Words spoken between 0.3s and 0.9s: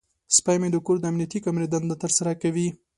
سپی مې د